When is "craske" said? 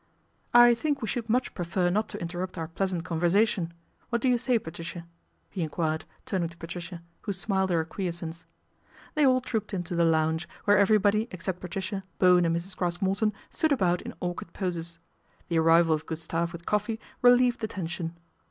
12.75-13.03